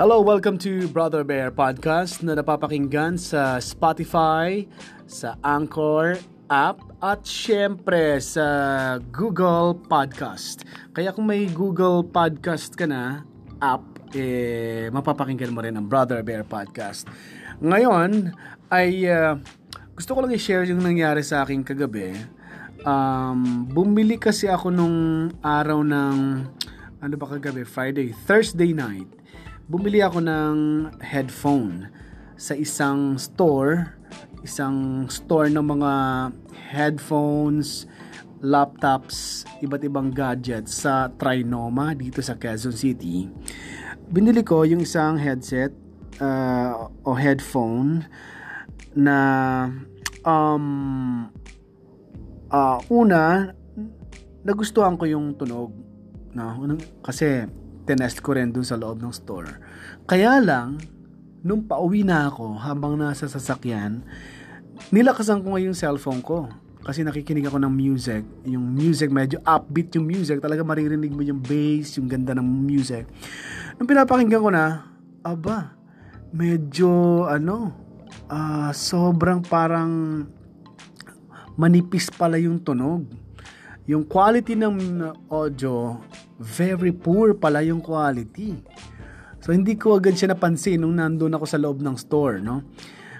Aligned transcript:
Hello, 0.00 0.24
welcome 0.24 0.56
to 0.56 0.88
Brother 0.96 1.28
Bear 1.28 1.52
Podcast 1.52 2.24
na 2.24 2.32
napapakinggan 2.32 3.20
sa 3.20 3.60
Spotify, 3.60 4.64
sa 5.04 5.36
Anchor 5.44 6.16
app 6.48 6.80
at 7.04 7.20
syempre 7.28 8.16
sa 8.24 8.96
Google 9.12 9.76
Podcast. 9.76 10.64
Kaya 10.96 11.12
kung 11.12 11.28
may 11.28 11.52
Google 11.52 12.00
Podcast 12.00 12.80
ka 12.80 12.88
na 12.88 13.28
app, 13.60 13.84
eh, 14.16 14.88
mapapakinggan 14.88 15.52
mo 15.52 15.60
rin 15.60 15.76
ang 15.76 15.84
Brother 15.84 16.24
Bear 16.24 16.48
Podcast. 16.48 17.04
Ngayon 17.60 18.32
ay 18.72 19.04
uh, 19.04 19.36
gusto 19.92 20.16
ko 20.16 20.24
lang 20.24 20.32
i-share 20.32 20.64
yung 20.64 20.80
nangyari 20.80 21.20
sa 21.20 21.44
akin 21.44 21.60
kagabi. 21.60 22.16
Um, 22.88 23.68
bumili 23.68 24.16
kasi 24.16 24.48
ako 24.48 24.72
nung 24.72 25.28
araw 25.44 25.84
ng 25.84 26.16
ano 27.04 27.14
ba 27.20 27.26
kagabi? 27.36 27.68
Friday, 27.68 28.16
Thursday 28.24 28.72
night 28.72 29.20
bumili 29.70 30.02
ako 30.02 30.18
ng 30.18 30.54
headphone 30.98 31.86
sa 32.34 32.58
isang 32.58 33.14
store, 33.14 33.94
isang 34.42 35.06
store 35.06 35.46
ng 35.46 35.62
mga 35.62 35.92
headphones, 36.74 37.86
laptops, 38.42 39.46
iba't 39.62 39.86
ibang 39.86 40.10
gadgets 40.10 40.82
sa 40.82 41.06
Trinoma 41.14 41.94
dito 41.94 42.18
sa 42.18 42.34
Quezon 42.34 42.74
City. 42.74 43.30
Binili 44.10 44.42
ko 44.42 44.66
yung 44.66 44.82
isang 44.82 45.14
headset 45.22 45.70
uh, 46.18 46.90
o 47.06 47.14
headphone 47.14 48.10
na 48.98 49.16
um, 50.26 51.30
uh, 52.50 52.82
una 52.90 53.54
nagustuhan 54.42 54.98
ko 54.98 55.06
yung 55.06 55.38
tunog 55.38 55.70
no 56.34 56.58
kasi 57.06 57.46
tinest 57.84 58.20
ko 58.20 58.36
rin 58.36 58.52
dun 58.52 58.66
sa 58.66 58.76
loob 58.76 59.00
ng 59.00 59.12
store. 59.12 59.60
Kaya 60.04 60.40
lang, 60.40 60.80
nung 61.40 61.64
pauwi 61.64 62.04
na 62.04 62.28
ako 62.28 62.60
habang 62.60 63.00
nasa 63.00 63.26
sasakyan, 63.26 64.04
nilakasan 64.92 65.40
ko 65.40 65.56
nga 65.56 65.60
yung 65.60 65.76
cellphone 65.76 66.20
ko. 66.20 66.48
Kasi 66.80 67.04
nakikinig 67.04 67.44
ako 67.44 67.60
ng 67.60 67.74
music. 67.76 68.24
Yung 68.48 68.72
music, 68.72 69.12
medyo 69.12 69.36
upbeat 69.44 69.92
yung 70.00 70.08
music. 70.08 70.40
Talaga 70.40 70.64
maririnig 70.64 71.12
mo 71.12 71.20
yung 71.20 71.36
bass, 71.36 72.00
yung 72.00 72.08
ganda 72.08 72.32
ng 72.32 72.44
music. 72.44 73.04
Nung 73.76 73.84
pinapakinggan 73.84 74.40
ko 74.40 74.48
na, 74.48 74.88
aba, 75.20 75.76
medyo, 76.32 76.88
ano, 77.28 77.76
uh, 78.32 78.72
sobrang 78.72 79.44
parang 79.44 80.24
manipis 81.60 82.08
pala 82.08 82.40
yung 82.40 82.56
tunog. 82.64 83.04
Yung 83.84 84.08
quality 84.08 84.56
ng 84.56 85.04
audio, 85.28 86.00
very 86.40 86.96
poor 86.96 87.36
pala 87.36 87.60
yung 87.60 87.84
quality. 87.84 88.56
So, 89.44 89.52
hindi 89.52 89.76
ko 89.76 90.00
agad 90.00 90.16
siya 90.16 90.32
napansin 90.32 90.80
nung 90.80 90.96
nandun 90.96 91.36
ako 91.36 91.44
sa 91.44 91.60
loob 91.60 91.84
ng 91.84 91.96
store, 92.00 92.40
no? 92.40 92.64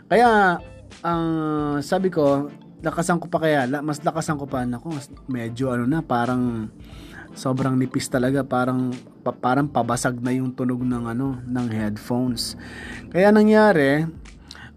Kaya, 0.08 0.56
uh, 1.04 1.76
sabi 1.84 2.08
ko, 2.08 2.48
lakasan 2.80 3.20
ko 3.20 3.28
pa 3.28 3.40
kaya, 3.40 3.68
mas 3.84 4.00
lakasan 4.00 4.40
ko 4.40 4.48
pa, 4.48 4.64
nako, 4.64 4.96
medyo 5.28 5.72
ano 5.72 5.84
na, 5.84 6.00
parang 6.00 6.72
sobrang 7.36 7.76
nipis 7.76 8.08
talaga, 8.08 8.42
parang 8.42 8.92
pa, 9.22 9.32
parang 9.32 9.68
pabasag 9.68 10.18
na 10.20 10.32
yung 10.32 10.52
tunog 10.56 10.80
ng 10.80 11.04
ano, 11.08 11.40
ng 11.44 11.66
headphones. 11.68 12.56
Kaya 13.12 13.32
nangyari, 13.32 14.08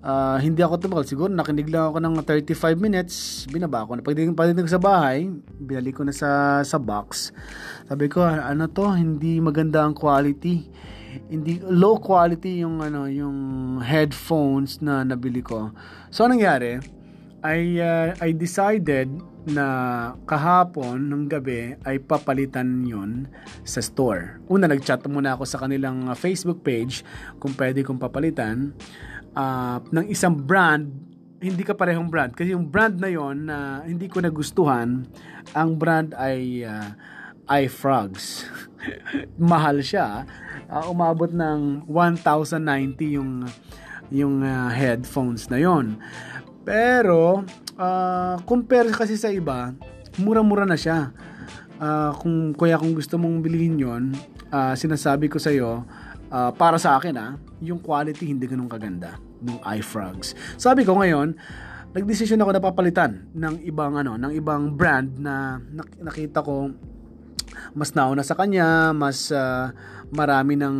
Uh, 0.03 0.35
hindi 0.43 0.59
ako 0.59 0.83
tumagal. 0.83 1.07
Siguro 1.07 1.31
nakinig 1.31 1.71
lang 1.71 1.87
ako 1.87 1.97
ng 2.03 2.13
35 2.27 2.75
minutes. 2.75 3.47
Binaba 3.47 3.87
ko 3.87 3.95
na. 3.95 4.03
Pagdating, 4.03 4.35
pagdating 4.35 4.67
sa 4.67 4.75
bahay, 4.75 5.31
binalik 5.55 5.95
ko 5.95 6.03
na 6.03 6.11
sa, 6.11 6.59
sa 6.59 6.75
box. 6.75 7.31
Sabi 7.87 8.11
ko, 8.11 8.19
ano 8.19 8.67
to? 8.67 8.83
Hindi 8.91 9.39
maganda 9.39 9.87
ang 9.87 9.95
quality. 9.95 10.67
Hindi, 11.31 11.63
low 11.63 12.03
quality 12.03 12.67
yung, 12.67 12.83
ano, 12.83 13.07
yung 13.07 13.79
headphones 13.79 14.83
na 14.83 15.07
nabili 15.07 15.39
ko. 15.39 15.71
So, 16.11 16.27
anong 16.27 16.43
nangyari? 16.43 16.83
I, 17.39 17.79
uh, 17.79 18.07
I 18.19 18.35
decided 18.35 19.07
na 19.47 19.65
kahapon 20.23 21.11
ng 21.11 21.23
gabi 21.27 21.75
ay 21.83 21.99
papalitan 22.03 22.87
yon 22.87 23.27
sa 23.63 23.79
store. 23.79 24.39
Una, 24.51 24.67
nag-chat 24.67 25.03
muna 25.07 25.35
ako 25.35 25.43
sa 25.47 25.59
kanilang 25.63 26.11
Facebook 26.15 26.63
page 26.63 27.03
kung 27.39 27.51
pwede 27.55 27.83
kong 27.83 27.99
papalitan 27.99 28.75
uh, 29.37 29.77
ng 29.93 30.05
isang 30.09 30.33
brand, 30.37 30.89
hindi 31.43 31.63
ka 31.65 31.75
parehong 31.75 32.07
brand. 32.07 32.31
Kasi 32.31 32.55
yung 32.55 32.71
brand 32.71 32.95
na 32.95 33.09
yon 33.11 33.49
na 33.51 33.83
uh, 33.83 33.89
hindi 33.89 34.07
ko 34.07 34.23
nagustuhan, 34.23 35.03
ang 35.51 35.69
brand 35.75 36.15
ay 36.15 36.63
uh, 36.63 36.95
iFrogs. 37.51 38.47
Mahal 39.51 39.83
siya. 39.83 40.23
Uh, 40.71 40.89
umabot 40.89 41.29
ng 41.29 41.85
1,090 41.85 43.17
yung 43.19 43.31
yung 44.13 44.45
uh, 44.45 44.69
headphones 44.71 45.49
na 45.51 45.59
yon. 45.59 45.99
Pero 46.63 47.43
uh, 47.75 48.35
compare 48.47 48.87
kasi 48.95 49.19
sa 49.19 49.27
iba, 49.33 49.75
mura-mura 50.21 50.63
na 50.63 50.79
siya. 50.79 51.11
Uh, 51.83 52.15
kung 52.15 52.55
kuya 52.55 52.79
kung 52.79 52.95
gusto 52.95 53.19
mong 53.19 53.43
bilhin 53.43 53.75
yon, 53.75 54.03
uh, 54.53 54.71
sinasabi 54.77 55.27
ko 55.27 55.41
sa 55.41 55.51
iyo, 55.51 55.83
uh, 56.33 56.51
para 56.57 56.81
sa 56.81 56.97
akin 56.97 57.13
ah, 57.15 57.37
yung 57.61 57.77
quality 57.77 58.33
hindi 58.33 58.49
ganun 58.49 58.67
kaganda 58.67 59.21
ng 59.45 59.61
iFrogs. 59.77 60.33
Sabi 60.57 60.81
ko 60.81 60.97
ngayon, 60.97 61.37
nagdesisyon 61.93 62.41
ako 62.41 62.51
na 62.57 62.61
papalitan 62.63 63.29
ng 63.37 63.61
ibang 63.69 63.93
ano, 63.93 64.17
ng 64.17 64.33
ibang 64.33 64.73
brand 64.73 65.13
na 65.21 65.61
nakita 66.01 66.41
ko 66.41 66.73
mas 67.77 67.93
nauna 67.93 68.25
sa 68.25 68.33
kanya, 68.33 68.91
mas 68.97 69.29
uh, 69.29 69.69
marami 70.09 70.57
ng 70.57 70.77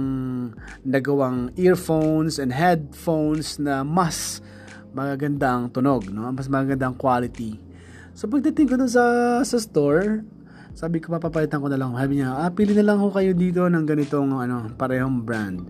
nagawang 0.85 1.53
earphones 1.57 2.41
and 2.41 2.53
headphones 2.53 3.61
na 3.61 3.85
mas 3.85 4.41
magagandang 4.93 5.73
tunog, 5.73 6.09
no? 6.09 6.29
Mas 6.33 6.49
magagandang 6.49 6.97
quality. 6.97 7.57
So 8.13 8.29
pagdating 8.29 8.69
ko 8.69 8.75
dun 8.77 8.89
sa 8.89 9.41
sa 9.41 9.57
store, 9.57 10.21
sabi 10.73 10.97
ko, 10.97 11.13
papapalitan 11.13 11.61
ko 11.61 11.69
na 11.69 11.77
lang. 11.77 11.93
Sabi 11.93 12.21
niya, 12.21 12.33
ah, 12.33 12.49
pili 12.49 12.73
na 12.73 12.81
lang 12.81 12.97
ho 12.97 13.13
kayo 13.13 13.31
dito 13.37 13.61
ng 13.69 13.85
ganitong 13.85 14.33
ano, 14.33 14.73
parehong 14.73 15.21
brand. 15.21 15.69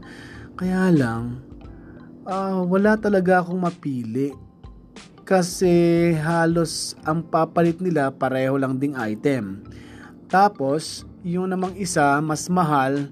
Kaya 0.55 0.87
lang, 0.95 1.43
uh, 2.23 2.63
wala 2.63 2.95
talaga 2.95 3.43
akong 3.43 3.59
mapili. 3.59 4.31
Kasi 5.23 6.11
halos 6.19 6.95
ang 7.07 7.23
papalit 7.23 7.79
nila 7.79 8.11
pareho 8.11 8.55
lang 8.59 8.79
ding 8.79 8.95
item. 8.95 9.63
Tapos, 10.27 11.07
yung 11.23 11.51
namang 11.51 11.75
isa, 11.79 12.19
mas 12.19 12.47
mahal, 12.51 13.07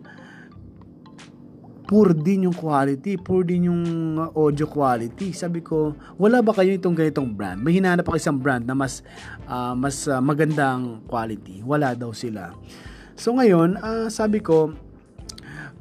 poor 1.92 2.16
din 2.16 2.48
yung 2.48 2.56
quality, 2.56 3.20
poor 3.20 3.44
din 3.44 3.68
yung 3.68 3.84
audio 4.32 4.64
quality. 4.64 5.36
Sabi 5.36 5.60
ko, 5.60 5.92
wala 6.16 6.40
ba 6.40 6.56
kayo 6.56 6.72
itong 6.72 6.96
ganitong 6.96 7.36
brand? 7.36 7.60
May 7.60 7.84
hinahanap 7.84 8.08
ako 8.08 8.16
isang 8.16 8.40
brand 8.40 8.64
na 8.64 8.72
mas 8.72 9.04
uh, 9.52 9.76
mas 9.76 10.08
uh, 10.08 10.24
magandang 10.24 11.04
quality. 11.04 11.60
Wala 11.68 11.92
daw 11.92 12.16
sila. 12.16 12.56
So 13.20 13.36
ngayon, 13.36 13.76
uh, 13.76 14.08
sabi 14.08 14.40
ko, 14.40 14.72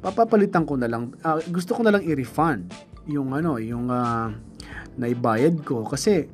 papapalitan 0.03 0.67
ko 0.67 0.75
na 0.75 0.91
lang, 0.91 1.15
uh, 1.23 1.39
gusto 1.47 1.79
ko 1.79 1.87
na 1.87 1.95
lang 1.95 2.03
i-refund 2.03 2.67
yung 3.07 3.31
ano, 3.31 3.55
yung 3.55 3.87
uh, 3.87 4.35
naibayad 4.99 5.63
ko 5.63 5.87
kasi 5.87 6.27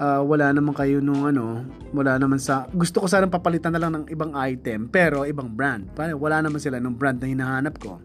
uh, 0.00 0.24
wala 0.24 0.48
naman 0.48 0.72
kayo 0.72 1.04
nung 1.04 1.28
ano, 1.28 1.68
wala 1.92 2.16
naman 2.16 2.40
sa, 2.40 2.64
gusto 2.72 3.04
ko 3.04 3.06
sana 3.06 3.28
papalitan 3.28 3.76
na 3.76 3.84
lang 3.84 3.92
ng 4.00 4.04
ibang 4.08 4.32
item, 4.32 4.88
pero 4.88 5.28
ibang 5.28 5.52
brand. 5.52 5.92
Wala 5.92 6.40
naman 6.40 6.56
sila 6.56 6.80
ng 6.80 6.96
brand 6.96 7.20
na 7.20 7.28
hinahanap 7.28 7.76
ko. 7.76 8.00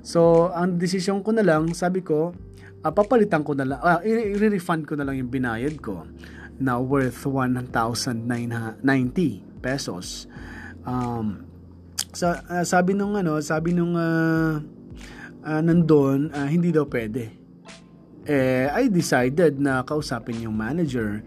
So, 0.00 0.48
ang 0.56 0.80
desisyon 0.80 1.20
ko 1.20 1.32
na 1.36 1.44
lang, 1.44 1.76
sabi 1.76 2.00
ko, 2.00 2.32
uh, 2.80 2.92
papalitan 2.92 3.44
ko 3.44 3.52
na 3.52 3.64
lang, 3.68 3.80
uh, 3.80 4.00
i-refund 4.04 4.88
ko 4.88 4.96
na 4.96 5.04
lang 5.04 5.20
yung 5.20 5.28
binayad 5.28 5.76
ko 5.80 6.08
na 6.60 6.76
worth 6.80 7.24
1,090 7.24 8.24
pesos. 9.60 10.28
Um, 10.84 11.44
sa, 12.12 12.40
uh, 12.48 12.64
sabi 12.64 12.96
nung 12.96 13.16
ano, 13.16 13.40
sabi 13.44 13.76
nung 13.76 13.96
uh, 13.96 14.60
uh, 15.44 15.60
nandun, 15.60 16.32
uh, 16.32 16.48
hindi 16.48 16.72
daw 16.72 16.88
pwede. 16.88 17.40
Eh, 18.28 18.68
I 18.68 18.92
decided 18.92 19.56
na 19.56 19.80
kausapin 19.80 20.44
yung 20.44 20.54
manager 20.54 21.24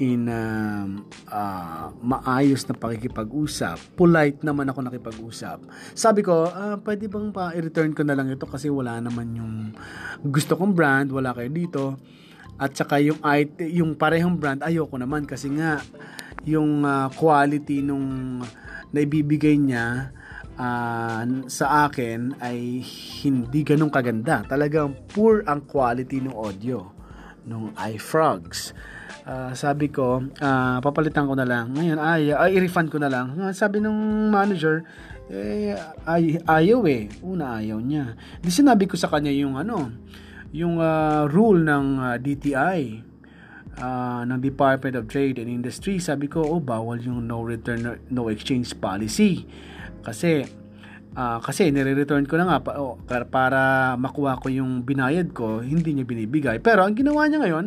in 0.00 0.32
uh, 0.32 0.88
uh, 1.28 1.92
maayos 2.00 2.64
na 2.64 2.72
pakikipag-usap. 2.72 3.76
Polite 4.00 4.40
naman 4.40 4.64
ako 4.72 4.88
nakipag-usap. 4.88 5.60
Sabi 5.92 6.24
ko, 6.24 6.48
uh, 6.48 6.80
pwede 6.80 7.04
bang 7.12 7.28
pa 7.28 7.52
i-return 7.52 7.92
ko 7.92 8.00
na 8.00 8.16
lang 8.16 8.32
ito 8.32 8.48
kasi 8.48 8.72
wala 8.72 8.96
naman 8.96 9.36
yung 9.36 9.76
gusto 10.24 10.56
kong 10.56 10.72
brand, 10.72 11.12
wala 11.12 11.36
kayo 11.36 11.52
dito. 11.52 11.84
At 12.56 12.72
saka 12.72 12.96
yung 13.00 13.20
yung 13.60 13.96
parehong 13.96 14.40
brand 14.40 14.60
ayoko 14.64 14.96
naman 14.96 15.28
kasi 15.28 15.52
nga 15.52 15.84
yung 16.48 16.80
uh, 16.80 17.12
quality 17.12 17.84
nung 17.84 18.40
naibibigay 18.96 19.60
niya 19.60 20.16
uh, 20.56 21.24
sa 21.44 21.88
akin 21.88 22.40
ay 22.40 22.80
hindi 23.20 23.60
ganun 23.68 23.92
kaganda. 23.92 24.48
Talagang 24.48 24.96
poor 25.12 25.44
ang 25.44 25.68
quality 25.68 26.24
ng 26.24 26.32
audio 26.32 26.88
nung 27.44 27.72
iFrogs 27.76 28.72
uh, 29.30 29.54
sabi 29.54 29.94
ko, 29.94 30.26
uh, 30.26 30.78
papalitan 30.82 31.30
ko 31.30 31.38
na 31.38 31.46
lang. 31.46 31.70
Ngayon, 31.78 31.98
ay, 32.02 32.34
ay 32.34 32.50
i-refund 32.58 32.90
ko 32.90 32.98
na 32.98 33.06
lang. 33.06 33.38
Uh, 33.38 33.54
sabi 33.54 33.78
ng 33.78 33.94
manager, 34.34 34.82
Eh, 35.30 35.78
ay, 36.10 36.42
ayaw 36.42 36.82
eh. 36.90 37.06
Una, 37.22 37.62
ayaw 37.62 37.78
niya. 37.78 38.18
Di 38.42 38.50
sinabi 38.50 38.90
ko 38.90 38.98
sa 38.98 39.06
kanya 39.06 39.30
yung 39.30 39.54
ano, 39.54 39.94
yung 40.50 40.82
uh, 40.82 41.30
rule 41.30 41.62
ng 41.62 41.86
uh, 42.02 42.16
DTI, 42.18 42.98
uh, 43.78 44.26
ng 44.26 44.38
Department 44.42 44.98
of 44.98 45.06
Trade 45.06 45.38
and 45.38 45.46
Industry. 45.46 46.02
Sabi 46.02 46.26
ko, 46.26 46.42
oh, 46.42 46.58
bawal 46.58 46.98
yung 46.98 47.30
no 47.30 47.46
return, 47.46 48.02
no 48.10 48.26
exchange 48.26 48.74
policy. 48.82 49.46
Kasi, 50.02 50.42
uh, 51.14 51.38
kasi 51.38 51.70
nire-return 51.70 52.26
ko 52.26 52.34
na 52.34 52.50
nga 52.50 52.58
pa, 52.66 52.70
oh, 52.82 52.98
para 53.06 53.94
makuha 53.94 54.34
ko 54.42 54.50
yung 54.50 54.82
binayad 54.82 55.30
ko, 55.30 55.62
hindi 55.62 55.94
niya 55.94 56.10
binibigay. 56.10 56.58
Pero 56.58 56.82
ang 56.82 56.98
ginawa 56.98 57.30
niya 57.30 57.38
ngayon, 57.38 57.66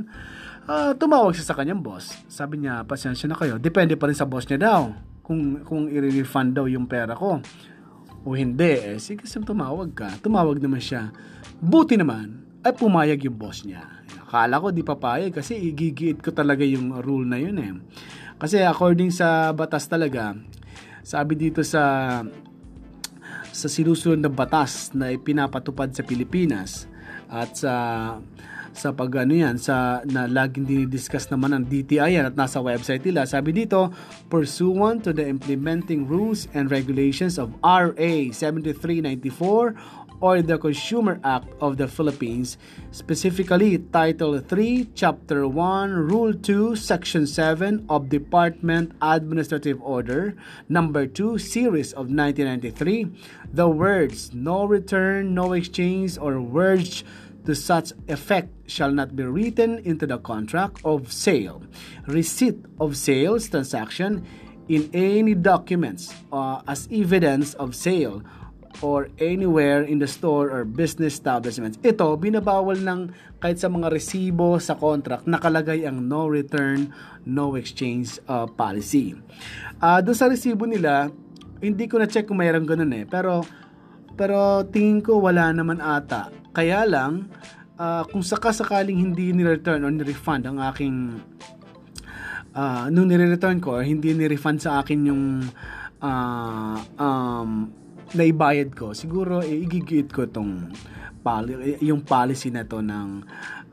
uh, 0.67 0.91
tumawag 0.95 1.35
siya 1.35 1.51
sa 1.51 1.57
kanyang 1.57 1.83
boss. 1.83 2.13
Sabi 2.27 2.63
niya, 2.63 2.83
pasensya 2.87 3.27
na 3.27 3.37
kayo. 3.37 3.59
Depende 3.59 3.95
pa 3.99 4.07
rin 4.07 4.17
sa 4.17 4.27
boss 4.27 4.47
niya 4.47 4.59
daw. 4.59 4.81
Kung 5.23 5.63
kung 5.63 5.87
i-refund 5.87 6.55
daw 6.55 6.67
yung 6.67 6.87
pera 6.87 7.15
ko. 7.15 7.39
O 8.23 8.35
hindi 8.35 8.79
eh 8.79 8.99
sige 8.99 9.27
sam 9.27 9.43
tumawag 9.43 9.91
ka. 9.95 10.09
Tumawag 10.23 10.59
naman 10.59 10.79
siya. 10.79 11.11
Buti 11.59 11.99
naman 11.99 12.43
ay 12.63 12.71
pumayag 12.75 13.23
yung 13.27 13.35
boss 13.35 13.67
niya. 13.67 13.83
Akala 14.23 14.59
ko 14.59 14.71
di 14.71 14.83
papayag 14.83 15.35
kasi 15.35 15.59
igigiit 15.59 16.23
ko 16.23 16.31
talaga 16.31 16.63
yung 16.63 16.95
rule 17.03 17.27
na 17.27 17.39
yun 17.39 17.57
eh. 17.59 17.71
Kasi 18.39 18.63
according 18.63 19.11
sa 19.11 19.51
batas 19.51 19.87
talaga 19.87 20.35
sabi 21.03 21.35
dito 21.35 21.59
sa 21.67 22.23
sa 23.53 23.67
sinusunod 23.67 24.23
na 24.23 24.31
batas 24.31 24.95
na 24.95 25.11
ipinapatupad 25.11 25.91
sa 25.91 26.01
Pilipinas 26.01 26.87
at 27.27 27.53
sa 27.59 27.73
sa 28.73 28.91
pag 28.91 29.13
yan, 29.13 29.57
sa 29.61 30.01
na 30.09 30.25
laging 30.25 30.65
dinidiscuss 30.65 31.29
naman 31.29 31.53
ng 31.53 31.63
DTI 31.69 32.19
yan 32.19 32.25
at 32.29 32.35
nasa 32.35 32.59
website 32.59 33.05
nila. 33.05 33.25
Sabi 33.29 33.53
dito, 33.53 33.93
pursuant 34.27 35.05
to 35.05 35.13
the 35.13 35.23
implementing 35.23 36.09
rules 36.09 36.49
and 36.57 36.69
regulations 36.73 37.37
of 37.37 37.53
RA 37.61 38.11
7394 38.33 40.03
or 40.23 40.41
the 40.41 40.57
Consumer 40.57 41.19
Act 41.27 41.51
of 41.59 41.75
the 41.75 41.87
Philippines, 41.87 42.55
specifically 42.91 43.77
Title 43.91 44.39
3, 44.39 44.95
Chapter 44.95 45.43
1, 45.45 45.91
Rule 45.91 46.33
2, 46.33 46.79
Section 46.79 47.27
7 47.27 47.85
of 47.89 48.07
Department 48.07 48.95
Administrative 49.01 49.83
Order 49.83 50.35
Number 50.69 51.07
2, 51.07 51.37
Series 51.37 51.91
of 51.91 52.07
1993, 52.07 53.11
the 53.51 53.67
words 53.67 54.31
no 54.33 54.63
return, 54.63 55.35
no 55.35 55.51
exchange, 55.51 56.17
or 56.17 56.39
words 56.39 57.03
to 57.45 57.55
such 57.55 57.91
effect 58.07 58.49
shall 58.67 58.91
not 58.91 59.15
be 59.15 59.23
written 59.23 59.79
into 59.83 60.07
the 60.07 60.17
contract 60.17 60.79
of 60.83 61.11
sale, 61.11 61.63
receipt 62.07 62.59
of 62.79 62.95
sales 62.95 63.49
transaction 63.49 64.23
in 64.71 64.89
any 64.95 65.35
documents 65.35 66.15
uh, 66.31 66.63
as 66.67 66.87
evidence 66.91 67.53
of 67.55 67.75
sale 67.75 68.23
or 68.81 69.11
anywhere 69.19 69.83
in 69.83 69.99
the 69.99 70.07
store 70.07 70.49
or 70.49 70.65
business 70.65 71.13
establishments. 71.19 71.77
Ito, 71.83 72.17
binabawal 72.17 72.81
ng 72.81 73.13
kahit 73.37 73.59
sa 73.59 73.69
mga 73.69 73.91
resibo 73.91 74.57
sa 74.57 74.73
contract, 74.79 75.27
nakalagay 75.27 75.85
ang 75.85 76.07
no 76.07 76.25
return, 76.25 76.89
no 77.27 77.53
exchange 77.59 78.17
uh, 78.25 78.47
policy. 78.47 79.13
Uh, 79.83 79.99
doon 79.99 80.17
sa 80.17 80.31
resibo 80.31 80.63
nila, 80.65 81.11
hindi 81.59 81.85
ko 81.85 81.99
na 81.99 82.09
check 82.09 82.25
kung 82.25 82.39
mayroong 82.39 82.65
ganun 82.65 82.91
eh. 82.95 83.05
Pero, 83.05 83.43
pero 84.13 84.65
tingin 84.69 85.01
ko 85.01 85.19
wala 85.19 85.49
naman 85.53 85.81
ata. 85.81 86.29
Kaya 86.53 86.85
lang, 86.85 87.29
uh, 87.77 88.05
kung 88.09 88.21
sakasakaling 88.21 88.99
hindi 88.99 89.33
ni-return 89.33 89.81
or 89.81 89.91
ni-refund 89.91 90.45
ang 90.45 90.61
aking 90.61 91.19
uh, 92.53 92.85
nung 92.93 93.09
nire-return 93.09 93.57
ko 93.59 93.81
or 93.81 93.83
hindi 93.83 94.13
ni-refund 94.13 94.61
sa 94.61 94.81
akin 94.81 94.99
yung 95.09 95.23
uh, 96.01 96.77
um, 96.97 97.69
naibayad 98.13 98.77
ko, 98.77 98.93
siguro 98.93 99.41
eh, 99.41 99.65
igigit 99.65 100.13
ko 100.13 100.29
poli- 101.23 101.79
yung 101.81 102.03
policy 102.03 102.51
na 102.51 102.67
to 102.67 102.83
ng 102.83 103.23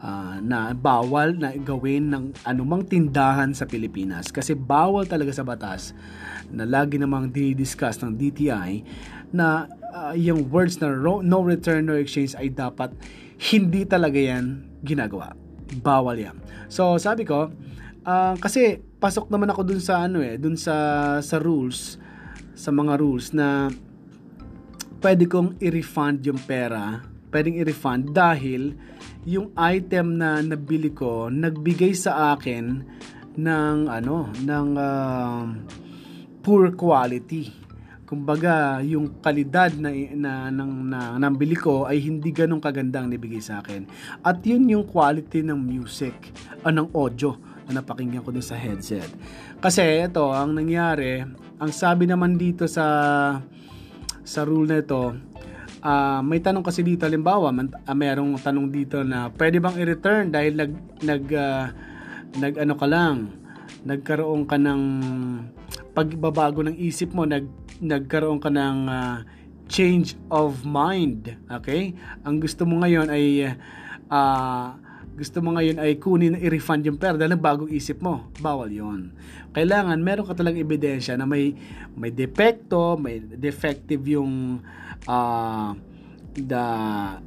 uh, 0.01 0.39
na 0.41 0.73
bawal 0.73 1.37
na 1.37 1.53
gawin 1.59 2.09
ng 2.09 2.25
anumang 2.47 2.87
tindahan 2.87 3.53
sa 3.53 3.67
Pilipinas. 3.67 4.31
Kasi 4.31 4.55
bawal 4.55 5.05
talaga 5.05 5.35
sa 5.35 5.45
batas 5.45 5.93
na 6.49 6.65
lagi 6.65 6.97
namang 6.97 7.29
dinidiscuss 7.29 8.01
ng 8.01 8.15
DTI 8.17 8.71
na 9.35 9.67
uh, 9.91 10.15
yung 10.15 10.49
words 10.49 10.79
na 10.79 10.95
no 10.97 11.39
return, 11.43 11.91
no 11.91 11.99
exchange 11.99 12.39
ay 12.39 12.49
dapat 12.51 12.95
hindi 13.51 13.85
talaga 13.85 14.17
yan 14.17 14.65
ginagawa. 14.87 15.35
Bawal 15.81 16.19
yan. 16.19 16.37
So, 16.71 16.99
sabi 16.99 17.27
ko, 17.27 17.51
uh, 18.07 18.35
kasi 18.39 18.81
pasok 19.01 19.29
naman 19.33 19.51
ako 19.51 19.67
dun 19.67 19.83
sa 19.83 20.07
ano 20.07 20.21
eh, 20.23 20.37
dun 20.39 20.55
sa 20.55 20.75
sa 21.21 21.37
rules, 21.39 21.99
sa 22.55 22.71
mga 22.71 23.01
rules 23.01 23.33
na 23.33 23.71
pwede 25.01 25.25
kong 25.25 25.57
i-refund 25.63 26.21
yung 26.27 26.41
pera, 26.45 27.01
pwedeng 27.33 27.57
i-refund 27.57 28.13
dahil 28.13 28.77
yung 29.25 29.53
item 29.57 30.21
na 30.21 30.41
nabili 30.45 30.93
ko 30.93 31.33
nagbigay 31.33 31.97
sa 31.97 32.37
akin 32.37 32.85
ng 33.41 33.77
ano, 33.89 34.29
ng 34.43 34.69
uh, 34.77 35.45
poor 36.45 36.73
quality 36.77 37.60
kumbaga 38.11 38.83
yung 38.83 39.23
kalidad 39.23 39.71
na, 39.79 39.95
na 40.19 40.51
ng 40.51 40.73
na, 40.91 41.31
ko 41.55 41.87
ay 41.87 42.03
hindi 42.03 42.35
ganong 42.35 42.59
kaganda 42.59 42.99
ang 42.99 43.07
nibigay 43.07 43.39
sa 43.39 43.63
akin. 43.63 43.87
At 44.27 44.43
yun 44.43 44.67
yung 44.67 44.91
quality 44.91 45.47
ng 45.47 45.55
music, 45.55 46.35
o 46.67 46.75
ng 46.75 46.91
audio 46.91 47.39
na 47.71 47.79
napakinggan 47.79 48.27
ko 48.27 48.35
dun 48.35 48.43
sa 48.43 48.59
headset. 48.59 49.07
Kasi 49.63 50.03
ito, 50.03 50.27
ang 50.35 50.59
nangyari, 50.59 51.23
ang 51.63 51.71
sabi 51.71 52.11
naman 52.11 52.35
dito 52.35 52.67
sa 52.67 52.83
sa 54.27 54.41
rule 54.43 54.67
na 54.67 54.83
ito, 54.83 55.15
uh, 55.87 56.19
may 56.27 56.43
tanong 56.43 56.67
kasi 56.67 56.83
dito 56.83 57.07
halimbawa, 57.07 57.55
man, 57.55 57.71
uh, 57.71 57.95
mayroong 57.95 58.43
tanong 58.43 58.75
dito 58.75 59.07
na 59.07 59.31
pwede 59.39 59.63
bang 59.63 59.79
i-return 59.79 60.35
dahil 60.35 60.59
nag 60.59 60.73
nag 60.99 61.25
uh, 61.31 61.65
nag 62.43 62.55
ano 62.59 62.75
ka 62.75 62.87
lang, 62.91 63.31
nagkaroon 63.87 64.51
ka 64.51 64.59
ng 64.59 64.83
pagbabago 65.93 66.63
ng 66.65 66.77
isip 66.79 67.13
mo, 67.13 67.27
nag 67.27 67.47
nagkaroon 67.81 68.39
ka 68.39 68.53
ng 68.53 68.79
uh, 68.87 69.25
change 69.71 70.19
of 70.29 70.67
mind. 70.67 71.39
Okay? 71.49 71.95
Ang 72.27 72.43
gusto 72.43 72.67
mo 72.67 72.83
ngayon 72.83 73.09
ay 73.09 73.55
uh, 74.11 74.69
gusto 75.21 75.45
mo 75.45 75.53
ngayon 75.53 75.77
ay 75.77 76.01
kunin 76.01 76.39
i-refund 76.41 76.87
yung 76.89 76.97
pera 76.97 77.15
dahil 77.15 77.37
bagong 77.37 77.69
isip 77.69 78.01
mo. 78.01 78.33
Bawal 78.41 78.73
yon. 78.73 79.13
Kailangan 79.53 80.01
meron 80.01 80.25
ka 80.25 80.33
talagang 80.33 80.65
ebidensya 80.65 81.15
na 81.21 81.29
may 81.29 81.53
may 81.93 82.09
depekto, 82.09 82.97
may 82.97 83.21
defective 83.21 84.01
yung 84.09 84.65
uh, 85.05 85.71
the 86.35 86.65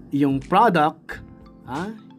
yung 0.10 0.42
product, 0.42 1.22
ha? 1.70 2.12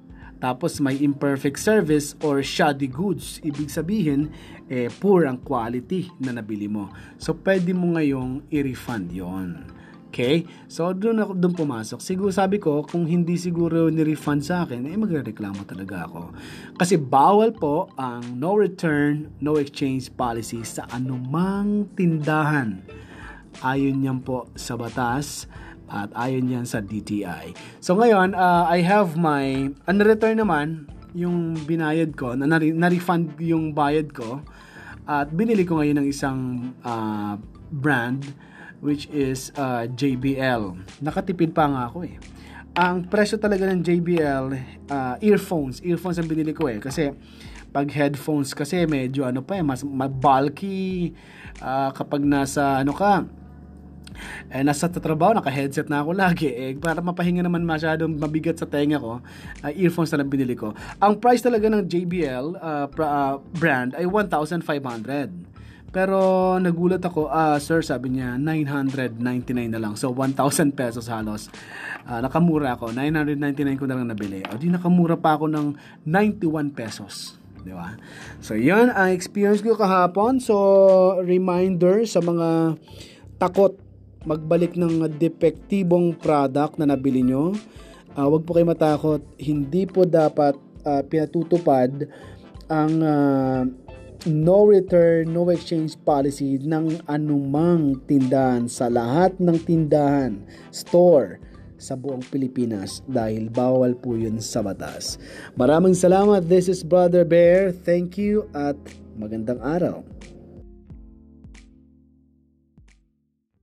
Tapos 0.45 0.77
may 0.77 1.01
imperfect 1.01 1.57
service 1.57 2.13
or 2.21 2.45
shoddy 2.45 2.85
goods. 2.85 3.41
Ibig 3.41 3.73
sabihin, 3.73 4.29
eh, 4.69 4.93
poor 4.93 5.25
ang 5.25 5.41
quality 5.41 6.13
na 6.21 6.37
nabili 6.37 6.69
mo. 6.69 6.93
So, 7.17 7.33
pwede 7.41 7.73
mo 7.73 7.97
ngayong 7.97 8.53
i-refund 8.53 9.09
yon 9.09 9.65
Okay? 10.13 10.45
So, 10.69 10.93
doon 10.93 11.25
ako 11.25 11.33
doon 11.33 11.55
pumasok. 11.57 11.99
Siguro 11.99 12.29
sabi 12.29 12.61
ko, 12.61 12.85
kung 12.85 13.09
hindi 13.09 13.41
siguro 13.41 13.89
ni-refund 13.89 14.45
sa 14.45 14.69
akin, 14.69 14.85
eh 14.85 15.01
magrereklamo 15.01 15.65
talaga 15.65 16.05
ako. 16.13 16.37
Kasi 16.77 17.01
bawal 17.01 17.57
po 17.57 17.89
ang 17.97 18.37
no 18.37 18.53
return, 18.53 19.33
no 19.41 19.57
exchange 19.57 20.13
policy 20.13 20.61
sa 20.61 20.85
anumang 20.93 21.89
tindahan. 21.97 22.85
Ayon 23.65 24.05
yan 24.05 24.21
po 24.21 24.53
sa 24.55 24.77
batas 24.77 25.49
at 25.89 26.11
ayon 26.17 26.49
yan 26.49 26.67
sa 26.67 26.81
DTI. 26.81 27.53
So 27.81 27.97
ngayon, 27.97 28.33
uh, 28.33 28.65
I 28.69 28.81
have 28.85 29.17
my, 29.17 29.69
ang 29.85 29.99
return 30.01 30.41
naman, 30.41 30.89
yung 31.15 31.55
binayad 31.65 32.19
ko, 32.19 32.35
na 32.35 32.51
na-refund 32.51 33.39
yung 33.39 33.71
bayad 33.73 34.11
ko, 34.11 34.43
at 35.05 35.31
binili 35.31 35.63
ko 35.63 35.79
ngayon 35.79 36.03
ng 36.03 36.09
isang 36.09 36.41
uh, 36.83 37.37
brand, 37.71 38.25
which 38.81 39.09
is 39.13 39.53
uh, 39.57 39.89
JBL. 39.89 40.77
Nakatipid 41.01 41.57
pa 41.57 41.71
nga 41.71 41.83
ako 41.89 42.09
eh. 42.09 42.17
Ang 42.75 43.07
presyo 43.07 43.39
talaga 43.39 43.71
ng 43.71 43.87
JBL, 43.87 44.47
uh, 44.91 45.15
earphones, 45.23 45.79
earphones 45.87 46.19
ang 46.19 46.27
binili 46.27 46.51
ko 46.51 46.67
eh, 46.67 46.83
kasi 46.83 47.15
pag 47.71 47.87
headphones 47.91 48.55
kasi 48.55 48.87
medyo 48.87 49.27
ano 49.27 49.43
pa 49.43 49.59
eh, 49.59 49.65
mas, 49.67 49.87
mas 49.87 50.11
bulky, 50.11 51.15
uh, 51.63 51.95
kapag 51.95 52.23
nasa 52.27 52.83
ano 52.83 52.91
ka, 52.91 53.27
eh, 54.51 54.63
nasa 54.63 54.87
tatrabaho, 54.91 55.37
naka-headset 55.37 55.91
na 55.91 56.03
ako 56.03 56.11
lagi. 56.15 56.49
Eh, 56.51 56.75
para 56.79 57.03
mapahinga 57.03 57.43
naman 57.45 57.67
masyadong 57.67 58.17
mabigat 58.17 58.59
sa 58.59 58.67
tenga 58.67 58.99
ko, 58.99 59.21
uh, 59.21 59.73
earphones 59.75 60.11
na 60.15 60.23
lang 60.23 60.31
binili 60.31 60.55
ko. 60.55 60.73
Ang 61.03 61.19
price 61.19 61.43
talaga 61.43 61.67
ng 61.71 61.85
JBL 61.85 62.59
uh, 62.59 62.87
pra, 62.91 63.07
uh, 63.07 63.35
brand 63.59 63.95
ay 63.99 64.07
1,500. 64.07 65.55
Pero 65.95 66.19
nagulat 66.59 66.99
ako, 67.07 67.31
ah, 67.31 67.55
uh, 67.55 67.59
sir, 67.63 67.79
sabi 67.79 68.19
niya, 68.19 68.35
999 68.35 69.71
na 69.71 69.79
lang. 69.79 69.95
So, 69.95 70.11
1,000 70.11 70.75
pesos 70.75 71.07
halos. 71.07 71.47
Uh, 72.03 72.19
nakamura 72.19 72.75
ako. 72.75 72.91
999 72.91 73.79
ko 73.79 73.87
na 73.87 73.95
lang 73.95 74.11
nabili. 74.11 74.43
O 74.51 74.59
di 74.59 74.67
nakamura 74.75 75.15
pa 75.15 75.39
ako 75.39 75.47
ng 75.55 75.67
91 76.03 76.75
pesos. 76.75 77.39
Di 77.63 77.71
ba? 77.71 77.95
So, 78.43 78.59
yan 78.59 78.91
ang 78.91 79.15
experience 79.15 79.63
ko 79.63 79.79
kahapon. 79.79 80.43
So, 80.43 80.59
reminder 81.23 82.03
sa 82.11 82.19
mga 82.19 82.75
takot 83.39 83.84
magbalik 84.25 84.77
ng 84.77 85.05
depektibong 85.21 86.17
product 86.17 86.81
na 86.81 86.89
nabili 86.89 87.25
nyo, 87.25 87.53
uh, 88.17 88.27
wag 88.29 88.43
po 88.45 88.57
kayo 88.57 88.67
matakot. 88.69 89.21
Hindi 89.37 89.85
po 89.85 90.09
dapat 90.09 90.57
uh, 90.85 91.03
pinatutupad 91.05 92.09
ang 92.73 92.93
uh, 93.05 93.63
no 94.25 94.65
return, 94.65 95.33
no 95.33 95.45
exchange 95.53 95.97
policy 96.03 96.57
ng 96.61 97.05
anumang 97.09 98.01
tindahan 98.09 98.69
sa 98.69 98.89
lahat 98.89 99.37
ng 99.37 99.57
tindahan, 99.69 100.41
store 100.73 101.41
sa 101.77 101.93
buong 102.01 102.25
Pilipinas 102.33 103.05
dahil 103.05 103.53
bawal 103.53 103.93
po 103.93 104.17
yun 104.17 104.41
sa 104.41 104.65
batas. 104.65 105.21
Maraming 105.61 105.93
salamat. 105.93 106.49
This 106.49 106.73
is 106.73 106.81
Brother 106.81 107.29
Bear. 107.29 107.77
Thank 107.77 108.17
you 108.17 108.49
at 108.57 108.79
magandang 109.21 109.61
araw. 109.61 110.14